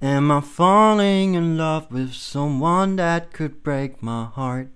[0.00, 4.68] Am I falling in love with someone that could break my heart?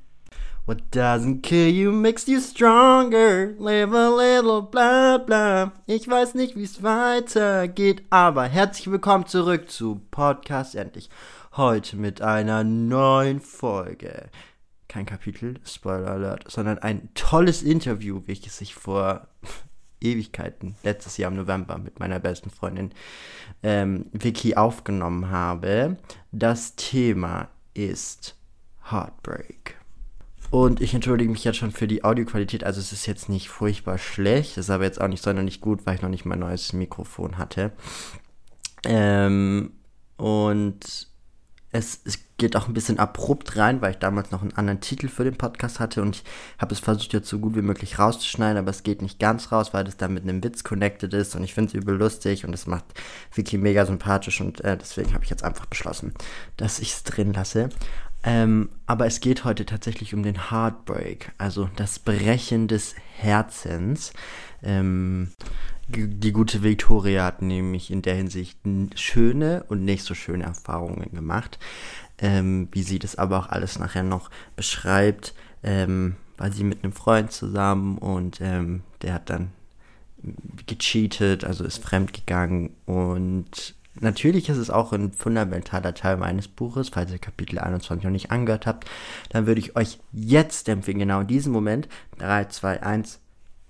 [0.64, 3.54] What doesn't kill you makes you stronger.
[3.56, 5.74] Live a little bla bla.
[5.86, 11.08] Ich weiß nicht, wie es weitergeht, aber herzlich willkommen zurück zu Podcast Endlich.
[11.56, 14.28] Heute mit einer neuen Folge.
[14.88, 19.28] Kein Kapitel, Spoiler Alert, sondern ein tolles Interview, welches ich vor
[20.02, 22.92] Ewigkeiten, letztes Jahr im November mit meiner besten Freundin
[23.62, 25.96] ähm, Vicky aufgenommen habe.
[26.30, 28.36] Das Thema ist
[28.90, 29.76] Heartbreak.
[30.50, 32.62] Und ich entschuldige mich jetzt schon für die Audioqualität.
[32.62, 35.94] Also es ist jetzt nicht furchtbar schlecht, ist aber jetzt auch nicht sonderlich gut, weil
[35.94, 37.72] ich noch nicht mein neues Mikrofon hatte.
[38.84, 39.72] Ähm,
[40.18, 41.08] und
[41.70, 45.06] es, es, geht auch ein bisschen abrupt rein, weil ich damals noch einen anderen Titel
[45.06, 46.24] für den Podcast hatte und ich
[46.58, 49.72] habe es versucht jetzt so gut wie möglich rauszuschneiden, aber es geht nicht ganz raus,
[49.72, 52.52] weil das dann mit einem Witz connected ist und ich finde es übel lustig und
[52.52, 52.84] es macht
[53.32, 56.14] Vicky mega sympathisch und äh, deswegen habe ich jetzt einfach beschlossen,
[56.56, 57.68] dass ich es drin lasse.
[58.24, 64.12] Ähm, aber es geht heute tatsächlich um den Heartbreak, also das Brechen des Herzens.
[64.64, 65.30] Ähm,
[65.88, 68.58] die gute Victoria hat nämlich in der Hinsicht
[68.94, 71.58] schöne und nicht so schöne Erfahrungen gemacht,
[72.22, 76.92] ähm, wie sie das aber auch alles nachher noch beschreibt, ähm, war sie mit einem
[76.92, 79.50] Freund zusammen und ähm, der hat dann
[80.66, 87.10] gecheatet, also ist fremdgegangen und natürlich ist es auch ein fundamentaler Teil meines Buches, falls
[87.10, 88.88] ihr Kapitel 21 noch nicht angehört habt,
[89.30, 93.18] dann würde ich euch jetzt empfehlen, genau in diesem Moment, 3, 2, 1,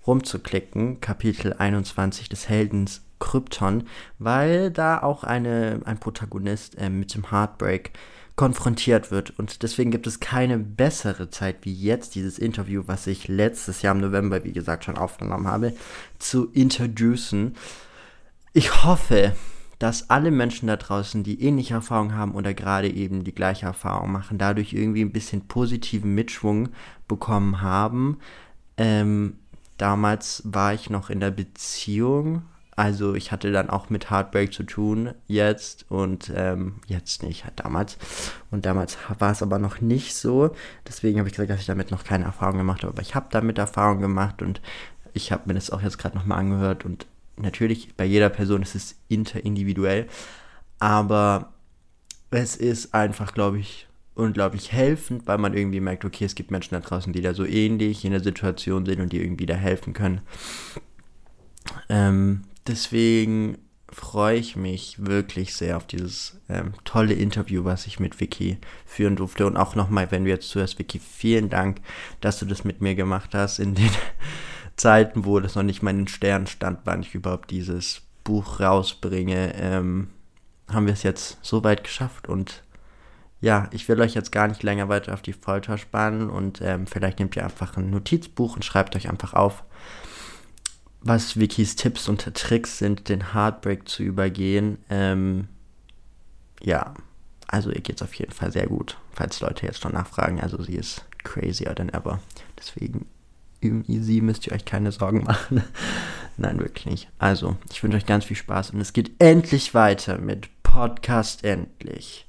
[0.06, 3.84] rumzuklicken, Kapitel 21 des Heldens Krypton,
[4.18, 7.92] weil da auch eine, ein Protagonist äh, mit dem Heartbreak
[8.36, 9.30] konfrontiert wird.
[9.38, 13.94] Und deswegen gibt es keine bessere Zeit wie jetzt, dieses Interview, was ich letztes Jahr
[13.94, 15.74] im November, wie gesagt, schon aufgenommen habe,
[16.18, 17.56] zu introducen.
[18.52, 19.34] Ich hoffe,
[19.78, 24.12] dass alle Menschen da draußen, die ähnliche Erfahrungen haben oder gerade eben die gleiche Erfahrung
[24.12, 26.68] machen, dadurch irgendwie ein bisschen positiven Mitschwung
[27.08, 28.18] bekommen haben.
[28.76, 29.34] Ähm,
[29.82, 32.42] Damals war ich noch in der Beziehung.
[32.74, 37.60] Also ich hatte dann auch mit Heartbreak zu tun jetzt und ähm, jetzt nicht, halt
[37.60, 37.98] damals.
[38.50, 40.54] Und damals war es aber noch nicht so.
[40.88, 42.94] Deswegen habe ich gesagt, dass ich damit noch keine Erfahrung gemacht habe.
[42.94, 44.62] Aber ich habe damit Erfahrung gemacht und
[45.12, 46.86] ich habe mir das auch jetzt gerade nochmal angehört.
[46.86, 47.06] Und
[47.36, 50.06] natürlich, bei jeder Person ist es interindividuell.
[50.78, 51.52] Aber
[52.30, 56.74] es ist einfach, glaube ich, unglaublich helfend, weil man irgendwie merkt, okay, es gibt Menschen
[56.74, 59.92] da draußen, die da so ähnlich in der Situation sind und die irgendwie da helfen
[59.92, 60.22] können.
[61.88, 63.58] Ähm, deswegen
[63.90, 69.16] freue ich mich wirklich sehr auf dieses ähm, tolle Interview, was ich mit Vicky führen
[69.16, 69.46] durfte.
[69.46, 71.80] Und auch nochmal, wenn du jetzt zuhörst, Vicky, vielen Dank,
[72.20, 73.90] dass du das mit mir gemacht hast in den
[74.76, 78.60] Zeiten, wo das noch nicht mal in den Sternen stand, wann ich überhaupt dieses Buch
[78.60, 79.54] rausbringe.
[79.56, 80.08] Ähm,
[80.70, 82.62] haben wir es jetzt so weit geschafft und
[83.42, 86.86] ja, ich will euch jetzt gar nicht länger weiter auf die Folter spannen und ähm,
[86.86, 89.64] vielleicht nehmt ihr einfach ein Notizbuch und schreibt euch einfach auf,
[91.02, 94.78] was Wikis Tipps und Tricks sind, den Heartbreak zu übergehen.
[94.88, 95.48] Ähm,
[96.62, 96.94] ja,
[97.48, 100.40] also ihr geht es auf jeden Fall sehr gut, falls Leute jetzt schon nachfragen.
[100.40, 102.20] Also sie ist crazier than ever.
[102.58, 103.06] Deswegen
[103.62, 105.62] easy müsst ihr euch keine Sorgen machen.
[106.36, 107.08] Nein, wirklich nicht.
[107.18, 112.26] Also, ich wünsche euch ganz viel Spaß und es geht endlich weiter mit Podcast Endlich.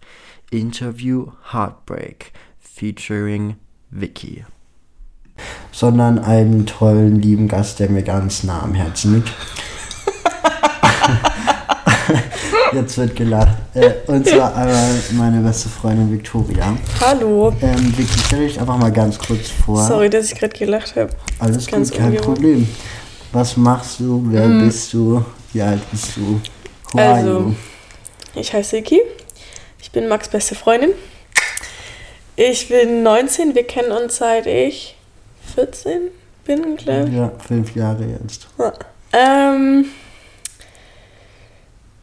[0.51, 3.55] Interview Heartbreak featuring
[3.89, 4.45] Vicky.
[5.71, 9.31] Sondern einen tollen, lieben Gast, der mir ganz nah am Herzen liegt.
[12.73, 13.55] Jetzt wird gelacht.
[13.73, 16.75] Äh, und zwar einmal meine beste Freundin Victoria.
[16.99, 17.53] Hallo.
[17.61, 19.81] Ähm, Vicky, stell dich einfach mal ganz kurz vor.
[19.83, 21.11] Sorry, dass ich gerade gelacht habe.
[21.39, 22.15] Alles gut, kein.
[22.17, 22.67] Problem.
[23.31, 24.23] Was machst du?
[24.27, 24.65] Wer mm.
[24.65, 25.23] bist du?
[25.53, 26.41] Wie alt bist du?
[26.91, 27.55] Who also,
[28.35, 29.01] ich heiße Vicky
[29.93, 30.91] bin Max' beste Freundin.
[32.35, 34.97] Ich bin 19, wir kennen uns seit ich
[35.55, 36.09] 14
[36.45, 37.15] bin, glaube ich.
[37.15, 38.47] Ja, fünf Jahre jetzt.
[38.57, 38.73] Ja.
[39.13, 39.85] Ähm,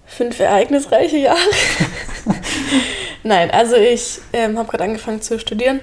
[0.07, 1.39] fünf ereignisreiche Jahre.
[3.23, 5.81] Nein, also ich ähm, habe gerade angefangen zu studieren.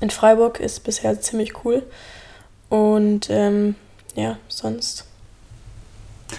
[0.00, 1.82] In Freiburg ist bisher ziemlich cool.
[2.68, 3.76] Und ähm,
[4.14, 5.04] ja, sonst.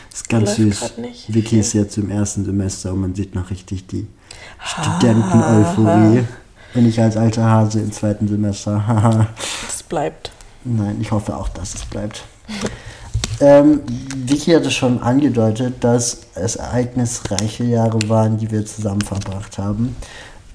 [0.09, 0.93] Das ist ganz süß.
[1.27, 4.07] Vicky ist jetzt im ersten Semester und man sieht noch richtig die
[4.65, 6.25] Studenten-Euphorie.
[6.73, 9.27] Bin ich als alter Hase im zweiten Semester.
[9.67, 10.31] Es bleibt.
[10.63, 12.23] Nein, ich hoffe auch, dass es bleibt.
[13.39, 13.81] ähm,
[14.15, 19.95] Vicky hatte schon angedeutet, dass es ereignisreiche Jahre waren, die wir zusammen verbracht haben.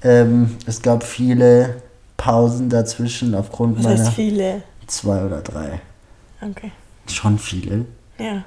[0.03, 1.81] Ähm, es gab viele
[2.17, 4.05] Pausen dazwischen aufgrund Was meiner.
[4.07, 4.61] Heißt viele?
[4.87, 5.79] Zwei oder drei.
[6.41, 6.71] Okay.
[7.07, 7.85] Schon viele.
[8.17, 8.43] Ja.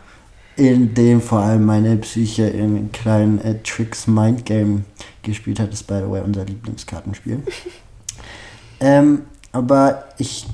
[0.57, 4.85] in dem vor allem meine Psyche in kleinen äh, Tricks Mind Game
[5.23, 7.43] gespielt hat, ist by the way unser Lieblingskartenspiel.
[8.81, 9.23] ähm,
[9.53, 10.47] aber ich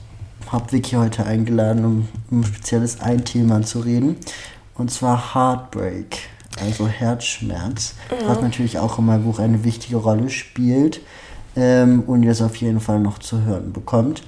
[0.53, 4.17] habe Vicky heute eingeladen, um um spezielles ein Thema zu reden.
[4.75, 6.19] Und zwar Heartbreak,
[6.61, 8.29] also Herzschmerz, Ja.
[8.29, 11.01] was natürlich auch in meinem Buch eine wichtige Rolle spielt
[11.57, 14.23] ähm, und ihr es auf jeden Fall noch zu hören bekommt.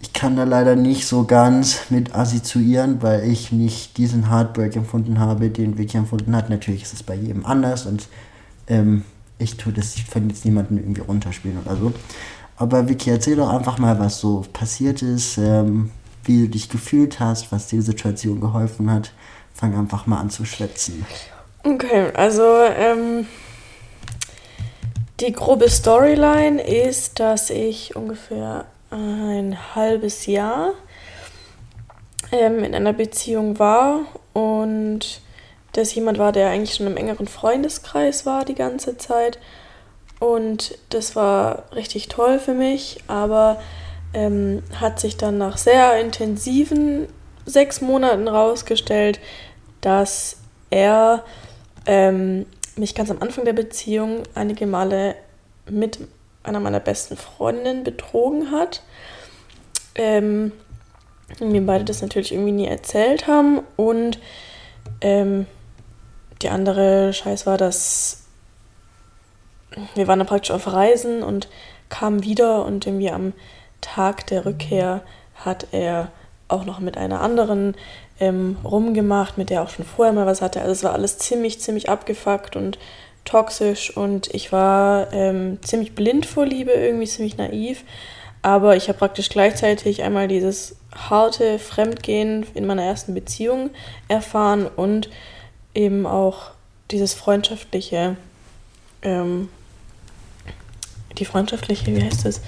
[0.00, 5.18] Ich kann da leider nicht so ganz mit assoziieren, weil ich nicht diesen Heartbreak empfunden
[5.18, 6.50] habe, den Vicky empfunden hat.
[6.50, 8.08] Natürlich ist es bei jedem anders und
[8.68, 9.02] ähm,
[9.38, 11.92] ich tue das von jetzt niemandem irgendwie runterspielen oder so.
[12.58, 15.90] Aber Vicky, erzähl doch einfach mal, was so passiert ist, ähm,
[16.24, 19.12] wie du dich gefühlt hast, was dir die Situation geholfen hat.
[19.54, 21.06] Fang einfach mal an zu schwätzen.
[21.64, 22.42] Okay, also
[22.76, 23.26] ähm,
[25.20, 30.74] die grobe Storyline ist, dass ich ungefähr ein halbes Jahr
[32.32, 34.00] ähm, in einer Beziehung war
[34.32, 35.20] und
[35.72, 39.38] das jemand war, der eigentlich schon im engeren Freundeskreis war die ganze Zeit.
[40.20, 43.60] Und das war richtig toll für mich, aber
[44.14, 47.06] ähm, hat sich dann nach sehr intensiven
[47.46, 49.20] sechs Monaten rausgestellt,
[49.80, 50.38] dass
[50.70, 51.24] er
[51.86, 55.14] ähm, mich ganz am Anfang der Beziehung einige Male
[55.68, 55.98] mit
[56.42, 58.82] einer meiner besten Freundinnen betrogen hat.
[59.94, 60.52] Ähm,
[61.40, 63.60] mir beide das natürlich irgendwie nie erzählt haben.
[63.76, 64.18] Und
[65.00, 65.46] ähm,
[66.42, 68.27] die andere Scheiß war, dass
[69.94, 71.48] wir waren dann praktisch auf Reisen und
[71.88, 73.32] kamen wieder und irgendwie am
[73.80, 75.02] Tag der Rückkehr
[75.36, 76.10] hat er
[76.48, 77.74] auch noch mit einer anderen
[78.20, 80.60] ähm, rumgemacht, mit der er auch schon vorher mal was hatte.
[80.60, 82.78] Also es war alles ziemlich, ziemlich abgefuckt und
[83.24, 87.84] toxisch und ich war ähm, ziemlich blind vor Liebe, irgendwie ziemlich naiv.
[88.42, 93.70] Aber ich habe praktisch gleichzeitig einmal dieses harte Fremdgehen in meiner ersten Beziehung
[94.08, 95.10] erfahren und
[95.74, 96.52] eben auch
[96.90, 98.16] dieses freundschaftliche,
[99.02, 99.48] ähm,
[101.18, 102.40] die freundschaftliche, wie heißt das?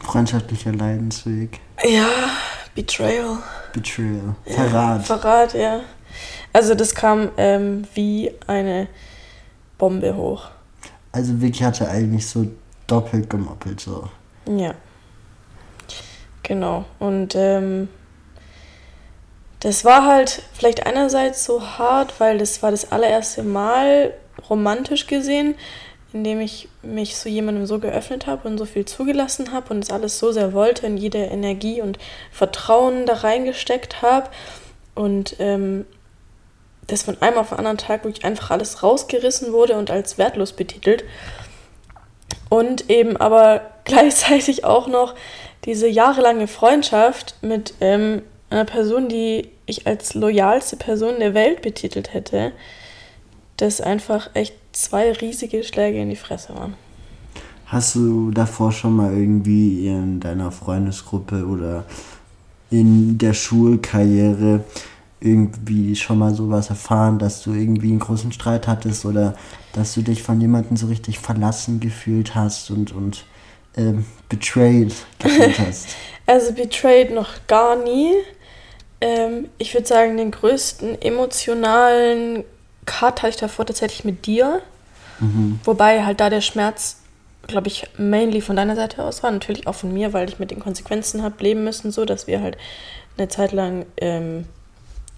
[0.00, 2.06] Freundschaftlicher Leidensweg, Ja,
[2.74, 3.38] Betrayal.
[3.72, 5.06] Betrayal, Ja, Verrat.
[5.06, 5.80] Verrat, ja.
[6.52, 8.88] Also das kam ähm, wie eine
[9.78, 10.48] Bombe hoch.
[11.12, 12.46] Also Vicky hatte eigentlich so
[12.86, 14.08] doppelt gemoppelt so.
[14.46, 14.74] Ja.
[16.42, 16.84] Genau.
[16.98, 17.88] Und ähm,
[19.60, 24.14] das war halt vielleicht einerseits so hart, weil das war das allererste Mal
[24.48, 25.56] romantisch gesehen,
[26.12, 29.82] in dem ich mich so jemandem so geöffnet habe und so viel zugelassen habe und
[29.82, 31.98] es alles so sehr wollte und jede Energie und
[32.30, 34.30] Vertrauen da reingesteckt habe.
[34.94, 35.84] Und ähm,
[36.86, 40.52] das von einem auf den anderen Tag wirklich einfach alles rausgerissen wurde und als wertlos
[40.52, 41.04] betitelt.
[42.48, 45.14] Und eben aber gleichzeitig auch noch
[45.64, 52.14] diese jahrelange Freundschaft mit ähm, einer Person, die ich als loyalste Person der Welt betitelt
[52.14, 52.52] hätte,
[53.56, 56.74] das einfach echt zwei riesige Schläge in die Fresse waren.
[57.66, 61.84] Hast du davor schon mal irgendwie in deiner Freundesgruppe oder
[62.70, 64.64] in der Schulkarriere
[65.20, 69.34] irgendwie schon mal sowas erfahren, dass du irgendwie einen großen Streit hattest oder
[69.72, 73.24] dass du dich von jemandem so richtig verlassen gefühlt hast und, und
[73.76, 75.88] ähm, betrayed gefühlt hast?
[76.26, 78.12] Also Betrayed noch gar nie.
[79.00, 82.44] Ähm, ich würde sagen, den größten emotionalen
[82.86, 84.62] Cut hatte ich davor tatsächlich mit dir.
[85.20, 85.60] Mhm.
[85.64, 87.02] Wobei halt da der Schmerz,
[87.46, 89.30] glaube ich, mainly von deiner Seite aus war.
[89.30, 92.40] Natürlich auch von mir, weil ich mit den Konsequenzen habe leben müssen, so dass wir
[92.40, 92.56] halt
[93.18, 94.46] eine Zeit lang ähm,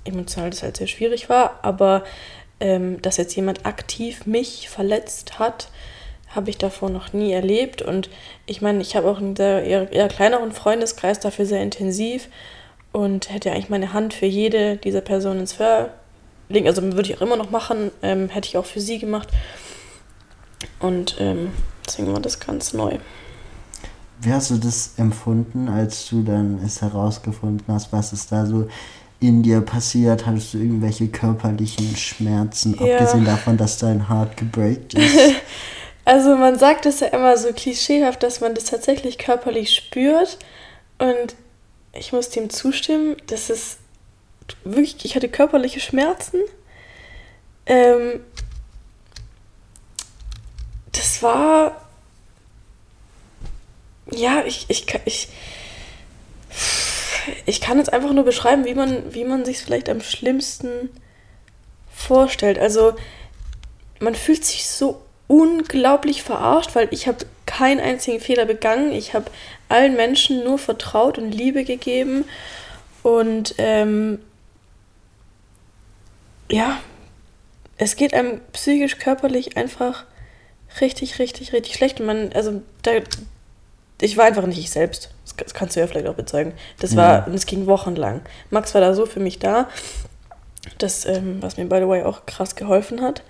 [0.04, 1.60] emotional das halt sehr schwierig war.
[1.62, 2.04] Aber
[2.60, 5.68] ähm, dass jetzt jemand aktiv mich verletzt hat,
[6.34, 7.82] habe ich davor noch nie erlebt.
[7.82, 8.10] Und
[8.46, 12.28] ich meine, ich habe auch einen sehr eher, eher kleineren Freundeskreis, dafür sehr intensiv
[12.92, 15.90] und hätte eigentlich meine Hand für jede dieser Personen ins Feuer
[16.48, 16.66] legen.
[16.66, 19.28] Also würde ich auch immer noch machen, ähm, hätte ich auch für sie gemacht.
[20.80, 21.50] Und ähm,
[21.86, 22.98] deswegen war das ganz neu.
[24.20, 28.68] Wie hast du das empfunden, als du dann es herausgefunden hast, was ist da so
[29.20, 30.26] in dir passiert?
[30.26, 32.94] Hattest du irgendwelche körperlichen Schmerzen, Ja.
[32.96, 35.14] abgesehen davon, dass dein Heart gebreakt ist?
[36.04, 40.38] Also man sagt es ja immer so klischeehaft, dass man das tatsächlich körperlich spürt.
[40.98, 41.34] Und
[41.92, 43.76] ich muss dem zustimmen, dass es
[44.64, 46.38] wirklich, ich hatte körperliche Schmerzen.
[47.66, 48.20] Ähm,
[50.92, 51.80] das war,
[54.10, 55.28] ja, ich, ich, ich,
[57.46, 60.90] ich kann jetzt einfach nur beschreiben, wie man, wie man sich vielleicht am schlimmsten
[61.94, 62.58] vorstellt.
[62.58, 62.94] Also
[64.00, 68.92] man fühlt sich so unglaublich verarscht, weil ich habe keinen einzigen Fehler begangen.
[68.92, 69.30] Ich habe
[69.68, 72.24] allen Menschen nur vertraut und Liebe gegeben.
[73.02, 74.18] Und ähm,
[76.50, 76.78] ja,
[77.76, 80.04] es geht einem psychisch, körperlich einfach
[80.80, 82.00] richtig, richtig, richtig schlecht.
[82.00, 82.92] Und man, also da,
[84.00, 85.10] ich war einfach nicht ich selbst.
[85.36, 86.52] Das kannst du ja vielleicht auch bezeugen.
[86.80, 88.22] Das war, und es ging wochenlang.
[88.50, 89.68] Max war da so für mich da,
[90.78, 93.22] das, ähm, was mir by the way auch krass geholfen hat.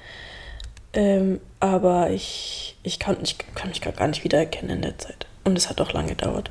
[0.95, 5.27] Ähm, aber ich, ich, kann, ich kann mich gar nicht wiedererkennen in der Zeit.
[5.45, 6.51] Und es hat auch lange gedauert.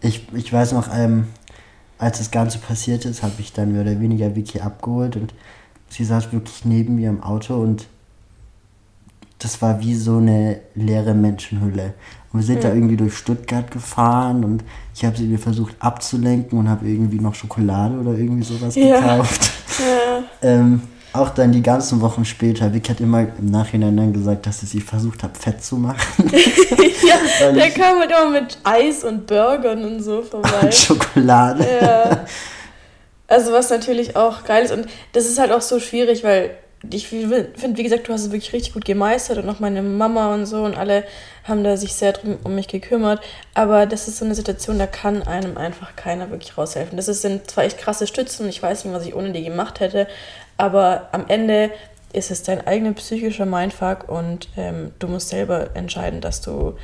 [0.00, 1.28] Ich, ich weiß noch, ähm,
[1.98, 5.34] als das Ganze passiert ist, habe ich dann mehr oder weniger Vicky abgeholt und
[5.88, 7.86] sie saß wirklich neben mir im Auto und
[9.38, 11.94] das war wie so eine leere Menschenhülle.
[12.32, 12.62] Und wir sind mhm.
[12.62, 17.20] da irgendwie durch Stuttgart gefahren und ich habe sie mir versucht abzulenken und habe irgendwie
[17.20, 19.00] noch Schokolade oder irgendwie sowas ja.
[19.00, 19.50] gekauft.
[19.78, 20.22] Ja.
[20.48, 20.82] ähm,
[21.14, 24.66] auch dann die ganzen Wochen später, Vicky hat immer im Nachhinein dann gesagt, dass sie
[24.66, 26.28] sich versucht hat, fett zu machen.
[26.28, 30.60] ja, der kam halt immer mit Eis und Burgern und so vorbei.
[30.62, 31.66] Und Schokolade.
[31.80, 32.26] Ja.
[33.26, 34.70] Also was natürlich auch geil ist.
[34.70, 36.50] Und das ist halt auch so schwierig, weil
[36.92, 40.34] ich finde, wie gesagt, du hast es wirklich richtig gut gemeistert und auch meine Mama
[40.34, 41.04] und so und alle
[41.44, 43.22] haben da sich sehr drum um mich gekümmert.
[43.54, 46.96] Aber das ist so eine Situation, da kann einem einfach keiner wirklich raushelfen.
[46.96, 49.80] Das sind zwar echt krasse Stützen und ich weiß nicht, was ich ohne die gemacht
[49.80, 50.06] hätte,
[50.56, 51.70] aber am Ende
[52.12, 56.74] ist es dein eigener psychischer Mindfuck und ähm, du musst selber entscheiden, dass du,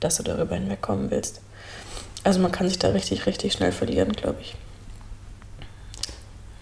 [0.00, 1.40] dass du darüber hinwegkommen willst.
[2.24, 4.56] Also man kann sich da richtig, richtig schnell verlieren, glaube ich.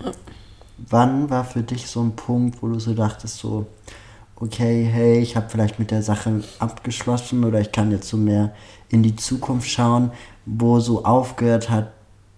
[0.05, 0.13] Ja.
[0.91, 3.67] Wann war für dich so ein Punkt, wo du so dachtest, so,
[4.37, 8.55] okay, hey, ich habe vielleicht mit der Sache abgeschlossen oder ich kann jetzt so mehr
[8.89, 10.13] in die Zukunft schauen,
[10.47, 11.93] wo so aufgehört hat,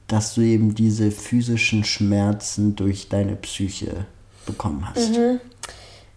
[0.07, 4.07] dass du eben diese physischen Schmerzen durch deine Psyche
[4.47, 5.11] bekommen hast.
[5.11, 5.41] Mhm.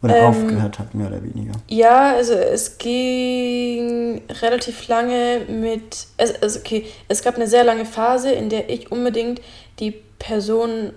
[0.02, 1.54] Oder ähm, aufgehört hat, mehr oder weniger.
[1.70, 6.08] Ja, also es ging relativ lange mit.
[6.18, 9.42] Also, also okay, es gab eine sehr lange Phase, in der ich unbedingt
[9.80, 10.92] die Person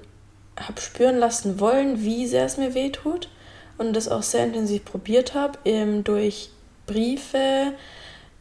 [0.59, 3.28] habe spüren lassen wollen, wie sehr es mir wehtut.
[3.78, 6.49] Und das auch sehr intensiv probiert habe, ähm, durch
[6.87, 7.75] Briefe,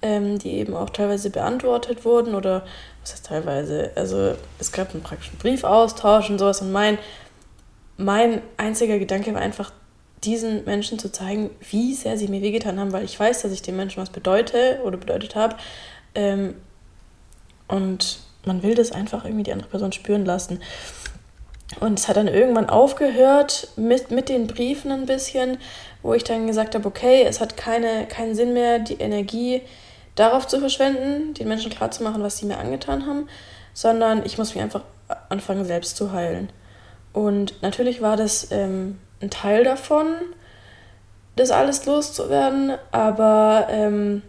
[0.01, 2.65] ähm, die eben auch teilweise beantwortet wurden oder
[3.01, 6.97] was heißt teilweise, also es gab einen praktischen Briefaustausch und sowas und mein
[7.97, 9.71] mein einziger Gedanke war einfach,
[10.23, 13.61] diesen Menschen zu zeigen, wie sehr sie mir wehgetan haben, weil ich weiß, dass ich
[13.61, 15.55] den Menschen was bedeute oder bedeutet habe.
[16.15, 16.55] Ähm,
[17.67, 20.61] und man will das einfach irgendwie die andere Person spüren lassen.
[21.79, 25.57] Und es hat dann irgendwann aufgehört mit, mit den Briefen ein bisschen,
[26.03, 29.61] wo ich dann gesagt habe, okay, es hat keine, keinen Sinn mehr, die Energie
[30.13, 33.27] darauf zu verschwenden, den Menschen klarzumachen, was sie mir angetan haben,
[33.73, 34.81] sondern ich muss mich einfach
[35.29, 36.49] anfangen, selbst zu heilen.
[37.15, 40.07] Und natürlich war das ähm, ein Teil davon,
[41.38, 44.22] das alles loszuwerden, aber ähm,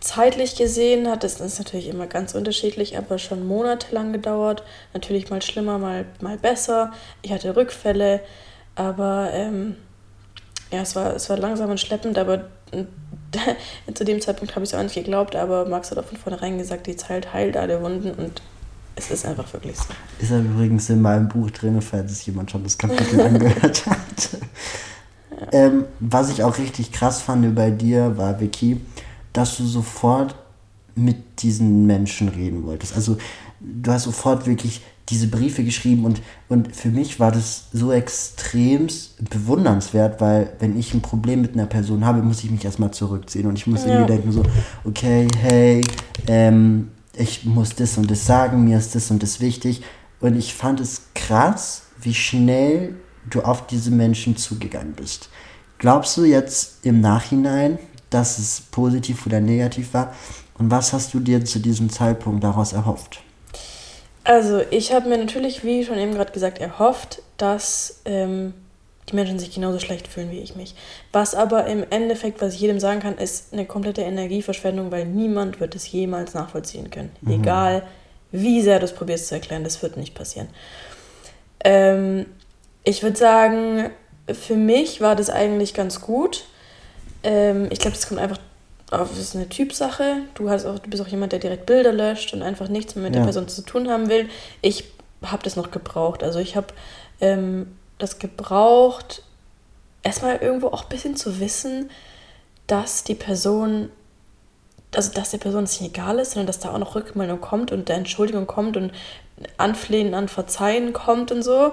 [0.00, 4.62] zeitlich gesehen hat es, ist natürlich immer ganz unterschiedlich, aber schon monatelang gedauert.
[4.94, 6.94] Natürlich mal schlimmer, mal, mal besser.
[7.20, 8.20] Ich hatte Rückfälle,
[8.74, 9.76] aber ähm,
[10.72, 12.48] ja, es war, es war langsam und schleppend, aber
[13.92, 16.56] zu dem Zeitpunkt habe ich es auch nicht geglaubt, aber Max hat auch von vornherein
[16.56, 18.40] gesagt, die Zeit heilt alle Wunden und
[18.96, 19.84] es ist einfach wirklich so.
[20.18, 24.30] Ist ja übrigens in meinem Buch drin, falls es jemand schon das Kapitel angehört hat.
[25.30, 25.52] Ja.
[25.52, 28.80] Ähm, was ich auch richtig krass fand bei dir war, Vicky,
[29.34, 30.34] dass du sofort
[30.94, 32.94] mit diesen Menschen reden wolltest.
[32.94, 33.18] Also
[33.60, 38.88] du hast sofort wirklich diese Briefe geschrieben und, und für mich war das so extrem
[39.30, 43.46] bewundernswert, weil wenn ich ein Problem mit einer Person habe, muss ich mich erstmal zurückziehen
[43.46, 43.92] und ich muss ja.
[43.92, 44.42] irgendwie denken so,
[44.84, 45.82] okay, hey,
[46.26, 46.88] ähm,
[47.18, 49.82] ich muss das und das sagen, mir ist das und das wichtig.
[50.20, 52.96] Und ich fand es krass, wie schnell
[53.28, 55.28] du auf diese Menschen zugegangen bist.
[55.78, 57.78] Glaubst du jetzt im Nachhinein,
[58.10, 60.14] dass es positiv oder negativ war?
[60.58, 63.20] Und was hast du dir zu diesem Zeitpunkt daraus erhofft?
[64.24, 68.54] Also ich habe mir natürlich, wie schon eben gerade gesagt, erhofft, dass ähm,
[69.08, 70.74] die Menschen sich genauso schlecht fühlen wie ich mich.
[71.12, 75.60] Was aber im Endeffekt, was ich jedem sagen kann, ist eine komplette Energieverschwendung, weil niemand
[75.60, 77.10] wird es jemals nachvollziehen können.
[77.20, 77.32] Mhm.
[77.32, 77.82] Egal,
[78.32, 80.48] wie sehr du es probierst zu erklären, das wird nicht passieren.
[81.64, 82.26] Ähm,
[82.82, 83.90] ich würde sagen,
[84.32, 86.44] für mich war das eigentlich ganz gut.
[87.22, 88.38] Ähm, ich glaube, das kommt einfach
[88.90, 90.18] auf, das ist eine Typsache.
[90.34, 93.04] Du, hast auch, du bist auch jemand, der direkt Bilder löscht und einfach nichts mehr
[93.04, 93.20] mit ja.
[93.20, 94.28] der Person zu tun haben will.
[94.62, 94.84] Ich
[95.22, 96.22] habe das noch gebraucht.
[96.22, 96.68] Also ich habe
[97.20, 99.22] ähm, das gebraucht,
[100.02, 101.90] erstmal irgendwo auch ein bisschen zu wissen,
[102.66, 103.90] dass die Person,
[104.94, 107.72] also dass der Person es nicht egal ist, sondern dass da auch noch Rückmeldung kommt
[107.72, 108.92] und der Entschuldigung kommt und
[109.56, 111.72] Anflehen an Verzeihen kommt und so.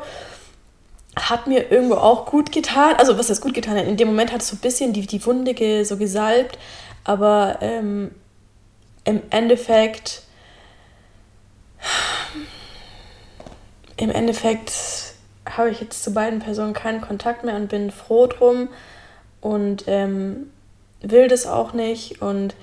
[1.16, 2.96] Hat mir irgendwo auch gut getan.
[2.98, 3.78] Also, was ist gut getan?
[3.78, 6.58] In dem Moment hat es so ein bisschen die, die Wunde so gesalbt,
[7.04, 8.12] aber ähm,
[9.04, 10.24] im Endeffekt.
[13.98, 15.13] Im Endeffekt
[15.46, 18.70] habe ich jetzt zu beiden Personen keinen Kontakt mehr und bin froh drum
[19.42, 20.52] und ähm,
[21.02, 22.22] will das auch nicht.
[22.22, 22.56] Und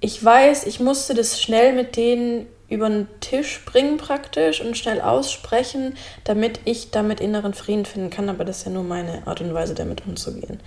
[0.00, 5.00] ich weiß, ich musste das schnell mit denen über den Tisch bringen praktisch und schnell
[5.00, 8.28] aussprechen, damit ich damit inneren Frieden finden kann.
[8.28, 10.60] Aber das ist ja nur meine Art und Weise, damit umzugehen.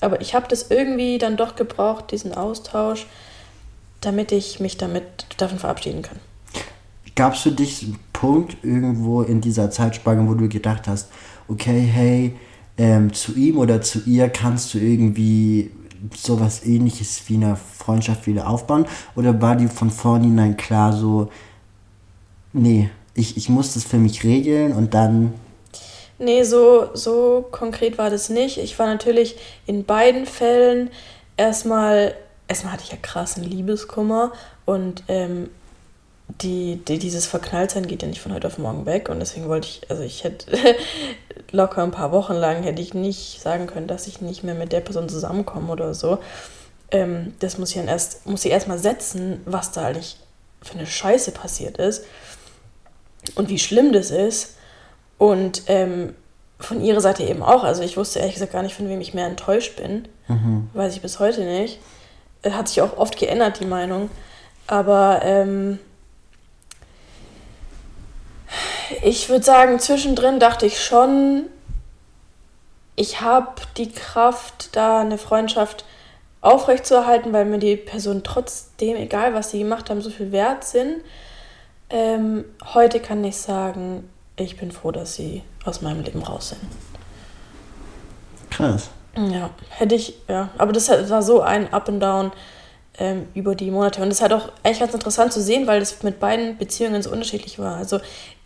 [0.00, 3.06] Aber ich habe das irgendwie dann doch gebraucht, diesen Austausch,
[4.00, 5.04] damit ich mich damit
[5.36, 6.18] davon verabschieden kann.
[7.14, 7.86] Gab es für dich
[8.22, 11.10] Punkt irgendwo in dieser Zeitspanne, wo du gedacht hast,
[11.48, 12.36] okay, hey,
[12.78, 15.72] ähm, zu ihm oder zu ihr kannst du irgendwie
[16.16, 18.86] sowas ähnliches wie eine Freundschaft wieder aufbauen?
[19.16, 21.30] Oder war die von vornherein klar so,
[22.52, 25.34] nee, ich, ich muss das für mich regeln und dann.
[26.20, 28.58] Nee, so, so konkret war das nicht.
[28.58, 29.34] Ich war natürlich
[29.66, 30.90] in beiden Fällen
[31.36, 32.14] erstmal,
[32.46, 34.30] erstmal hatte ich ja krassen Liebeskummer
[34.64, 35.48] und ähm,
[36.40, 39.68] die, die, dieses Verknalltsein geht ja nicht von heute auf morgen weg und deswegen wollte
[39.68, 40.56] ich, also ich hätte
[41.52, 44.72] locker ein paar Wochen lang hätte ich nicht sagen können, dass ich nicht mehr mit
[44.72, 46.18] der Person zusammenkomme oder so.
[46.90, 50.16] Ähm, das muss ich dann erst, muss ich erstmal setzen, was da eigentlich
[50.62, 52.04] für eine Scheiße passiert ist
[53.34, 54.56] und wie schlimm das ist.
[55.18, 56.14] Und ähm,
[56.58, 57.64] von ihrer Seite eben auch.
[57.64, 60.08] Also ich wusste ehrlich gesagt gar nicht, von wem ich mehr enttäuscht bin.
[60.28, 60.70] Mhm.
[60.74, 61.78] Weiß ich bis heute nicht.
[62.48, 64.10] Hat sich auch oft geändert, die Meinung.
[64.66, 65.78] Aber ähm,
[69.02, 71.46] ich würde sagen, zwischendrin dachte ich schon,
[72.94, 75.84] ich habe die Kraft, da eine Freundschaft
[76.40, 81.02] aufrechtzuerhalten, weil mir die Person trotzdem, egal was sie gemacht haben, so viel wert sind.
[81.90, 82.44] Ähm,
[82.74, 86.60] heute kann ich sagen, ich bin froh, dass sie aus meinem Leben raus sind.
[88.50, 88.90] Krass.
[89.16, 90.50] Ja, hätte ich, ja.
[90.58, 92.32] Aber das war so ein Up and Down
[92.98, 94.02] ähm, über die Monate.
[94.02, 97.02] Und das ist halt auch eigentlich ganz interessant zu sehen, weil das mit beiden Beziehungen
[97.02, 97.76] so unterschiedlich war.
[97.76, 98.00] Also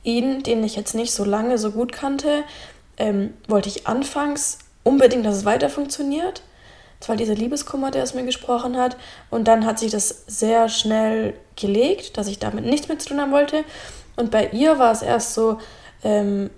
[0.06, 2.44] ihn, den ich jetzt nicht so lange so gut kannte,
[2.96, 6.42] ähm, wollte ich anfangs unbedingt, dass es weiter funktioniert.
[7.00, 8.96] Das war dieser Liebeskummer, der es mir gesprochen hat.
[9.30, 13.20] Und dann hat sich das sehr schnell gelegt, dass ich damit nichts mehr zu tun
[13.20, 13.64] haben wollte.
[14.16, 15.58] Und bei ihr war es erst so,
[16.02, 16.50] ähm,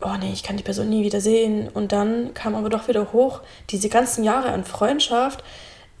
[0.00, 1.68] oh nee, ich kann die Person nie wieder sehen.
[1.68, 5.44] Und dann kam aber doch wieder hoch diese ganzen Jahre an Freundschaft,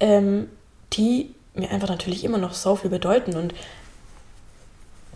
[0.00, 0.48] ähm,
[0.94, 3.52] die mir einfach natürlich immer noch so viel bedeuten und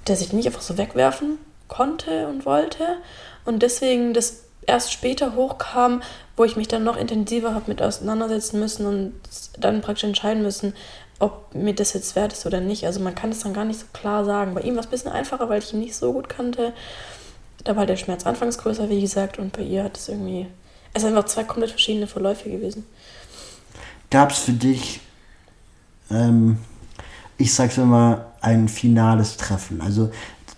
[0.05, 1.39] dass ich nicht einfach so wegwerfen
[1.73, 2.99] konnte und wollte
[3.45, 6.03] und deswegen das erst später hochkam,
[6.37, 9.15] wo ich mich dann noch intensiver habe mit auseinandersetzen müssen und
[9.59, 10.75] dann praktisch entscheiden müssen,
[11.19, 12.85] ob mir das jetzt wert ist oder nicht.
[12.85, 14.55] Also man kann es dann gar nicht so klar sagen.
[14.55, 16.73] Bei ihm war es ein bisschen einfacher, weil ich ihn nicht so gut kannte.
[17.65, 20.47] Da war der Schmerz anfangs größer, wie gesagt, und bei ihr hat es irgendwie.
[20.95, 22.87] Es sind einfach zwei komplett verschiedene Verläufe gewesen.
[24.11, 25.01] Gab es für dich,
[26.11, 26.59] ähm,
[27.39, 29.81] ich sag's immer, ein finales Treffen?
[29.81, 30.11] Also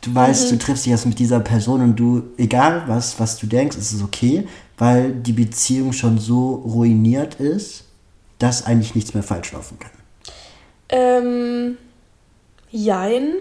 [0.06, 0.58] du weißt, mhm.
[0.58, 3.92] du triffst dich jetzt mit dieser Person und du, egal was, was du denkst, ist
[3.92, 4.46] es okay,
[4.78, 7.84] weil die Beziehung schon so ruiniert ist,
[8.38, 9.90] dass eigentlich nichts mehr falsch laufen kann.
[10.88, 11.78] Ähm,
[12.70, 13.34] jein.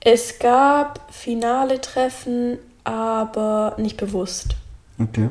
[0.00, 4.54] Es gab finale Treffen, aber nicht bewusst.
[5.00, 5.30] Okay.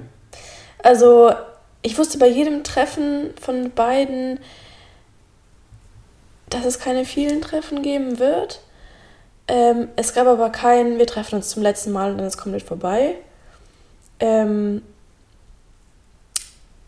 [0.83, 1.31] Also,
[1.81, 4.39] ich wusste bei jedem Treffen von beiden,
[6.49, 8.61] dass es keine vielen Treffen geben wird.
[9.47, 12.63] Ähm, es gab aber kein, wir treffen uns zum letzten Mal und dann ist komplett
[12.63, 13.15] vorbei.
[14.19, 14.81] Ähm,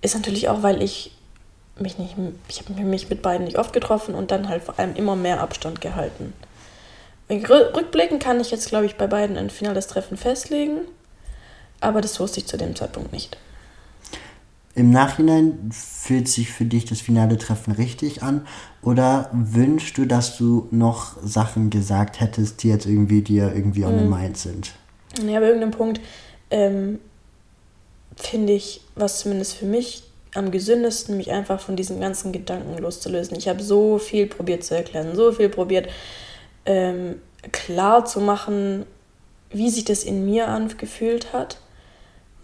[0.02, 1.12] ist natürlich auch, weil ich
[1.80, 2.16] mich nicht,
[2.48, 5.42] ich habe mich mit beiden nicht oft getroffen und dann halt vor allem immer mehr
[5.42, 6.34] Abstand gehalten.
[7.30, 10.80] Rückblicken kann ich jetzt, glaube ich, bei beiden ein finales Treffen festlegen,
[11.82, 13.38] aber das wusste ich zu dem Zeitpunkt nicht.
[14.78, 18.46] Im Nachhinein fühlt sich für dich das finale Treffen richtig an
[18.84, 23.98] oder wünschst du, dass du noch Sachen gesagt hättest, die jetzt irgendwie dir irgendwie on
[23.98, 24.12] the mhm.
[24.12, 24.74] mind sind?
[25.26, 26.00] Ja, bei irgendeinem Punkt
[26.52, 27.00] ähm,
[28.18, 30.04] finde ich, was zumindest für mich
[30.36, 33.36] am gesündesten, mich einfach von diesen ganzen Gedanken loszulösen.
[33.36, 35.90] Ich habe so viel probiert zu erklären, so viel probiert
[36.68, 37.16] ähm,
[37.52, 38.86] klar zu machen,
[39.50, 41.58] wie sich das in mir angefühlt hat,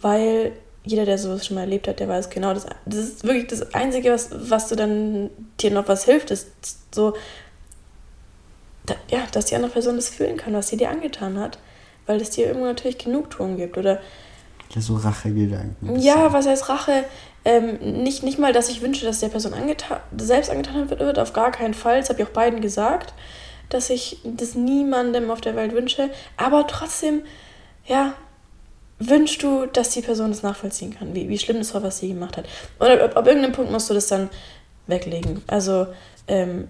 [0.00, 0.50] weil
[0.84, 3.74] jeder, der sowas schon mal erlebt hat, der weiß genau, das, das ist wirklich das
[3.74, 6.48] Einzige, was, was du dann dir noch was hilft, ist
[6.94, 7.14] so,
[8.86, 11.58] da, ja, dass die andere Person das fühlen kann, was sie dir angetan hat,
[12.06, 14.00] weil es dir irgendwo natürlich Genugtuung gibt oder
[14.74, 16.00] ja, so Rachegedanken.
[16.00, 17.04] Ja, was heißt Rache?
[17.44, 21.32] Ähm, nicht, nicht mal, dass ich wünsche, dass der Person angetan, selbst angetan wird, auf
[21.32, 22.00] gar keinen Fall.
[22.00, 23.14] Das habe ich auch beiden gesagt,
[23.68, 26.10] dass ich das niemandem auf der Welt wünsche.
[26.36, 27.22] Aber trotzdem,
[27.86, 28.14] ja,
[28.98, 32.08] wünschst du, dass die Person das nachvollziehen kann, wie, wie schlimm das war, was sie
[32.08, 32.46] gemacht hat.
[32.78, 34.30] Und ab, ab irgendeinem Punkt musst du das dann
[34.86, 35.42] weglegen.
[35.46, 35.86] Also,
[36.28, 36.68] ähm,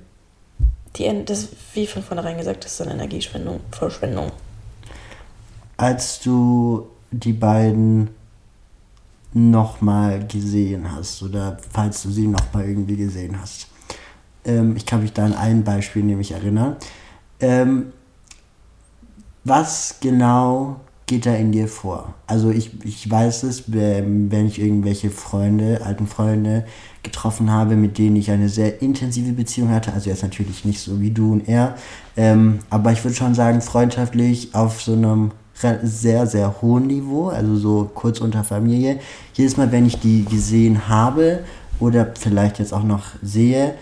[0.96, 3.60] die, das, wie von vornherein gesagt, das ist dann Energieverschwendung.
[3.70, 4.32] Verschwendung.
[5.76, 8.10] als du die beiden
[9.32, 13.66] nochmal gesehen hast oder falls du sie nochmal irgendwie gesehen hast.
[14.44, 16.76] Ähm, ich kann mich da an ein Beispiel nämlich erinnern.
[17.40, 17.92] Ähm,
[19.42, 22.14] was genau geht da in dir vor?
[22.26, 26.64] Also ich, ich weiß es, wenn ich irgendwelche Freunde, alten Freunde
[27.02, 29.92] getroffen habe, mit denen ich eine sehr intensive Beziehung hatte.
[29.92, 31.76] Also jetzt natürlich nicht so wie du und er,
[32.16, 37.56] ähm, aber ich würde schon sagen, freundschaftlich auf so einem sehr, sehr hohen Niveau, also
[37.56, 38.98] so kurz unter Familie.
[39.34, 41.44] Jedes Mal, wenn ich die gesehen habe
[41.78, 43.74] oder vielleicht jetzt auch noch sehe,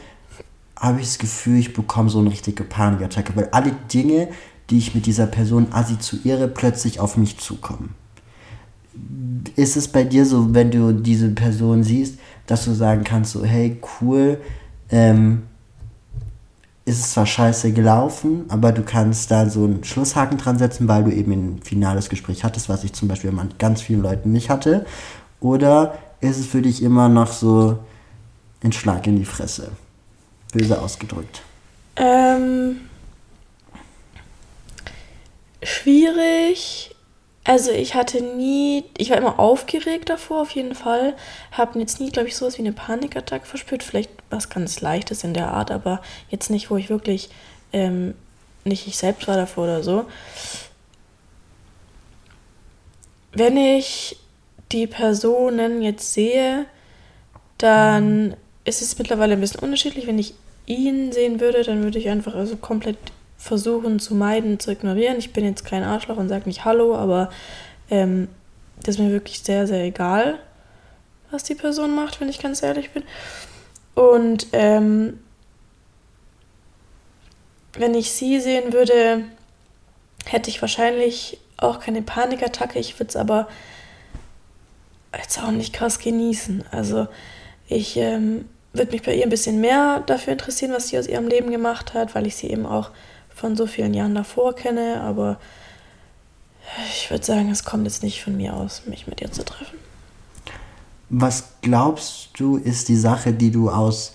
[0.76, 4.28] habe ich das Gefühl, ich bekomme so eine richtige Panikattacke, weil alle Dinge,
[4.72, 7.94] die ich mit dieser Person assoziiere, plötzlich auf mich zukommen.
[9.54, 13.44] Ist es bei dir so, wenn du diese Person siehst, dass du sagen kannst, so,
[13.44, 14.38] hey, cool,
[14.88, 15.42] ähm,
[16.85, 21.04] ist es zwar scheiße gelaufen, aber du kannst da so einen Schlusshaken dran setzen, weil
[21.04, 24.48] du eben ein finales Gespräch hattest, was ich zum Beispiel mit ganz vielen Leuten nicht
[24.50, 24.87] hatte.
[25.38, 27.78] Oder ist es für dich immer noch so
[28.64, 29.68] ein Schlag in die Fresse?
[30.52, 31.42] Böse ausgedrückt.
[31.96, 32.76] Ähm,
[35.62, 36.94] schwierig.
[37.44, 41.14] Also ich hatte nie, ich war immer aufgeregt davor auf jeden Fall,
[41.51, 45.35] habe jetzt nie, glaube ich, sowas wie eine Panikattacke verspürt, vielleicht was ganz Leichtes in
[45.35, 47.31] der Art, aber jetzt nicht, wo ich wirklich
[47.72, 48.14] ähm,
[48.64, 50.05] nicht ich selbst war davor oder so.
[53.33, 54.18] Wenn ich
[54.70, 56.66] die Personen jetzt sehe,
[57.59, 60.07] dann ist es mittlerweile ein bisschen unterschiedlich.
[60.07, 60.35] Wenn ich
[60.66, 62.98] ihn sehen würde, dann würde ich einfach also komplett
[63.42, 65.18] versuchen zu meiden, zu ignorieren.
[65.18, 67.28] Ich bin jetzt kein Arschloch und sage nicht Hallo, aber
[67.90, 68.28] ähm,
[68.76, 70.38] das ist mir wirklich sehr, sehr egal,
[71.33, 73.02] was die Person macht, wenn ich ganz ehrlich bin.
[73.96, 75.18] Und ähm,
[77.72, 79.24] wenn ich sie sehen würde,
[80.24, 82.78] hätte ich wahrscheinlich auch keine Panikattacke.
[82.78, 83.48] Ich würde es aber
[85.18, 86.64] jetzt auch nicht krass genießen.
[86.70, 87.09] Also
[87.66, 91.26] ich ähm, würde mich bei ihr ein bisschen mehr dafür interessieren, was sie aus ihrem
[91.26, 92.90] Leben gemacht hat, weil ich sie eben auch
[93.42, 95.37] von so vielen Jahren davor kenne, aber
[96.88, 99.78] ich würde sagen, es kommt jetzt nicht von mir aus, mich mit ihr zu treffen.
[101.11, 104.14] Was glaubst du, ist die Sache, die du aus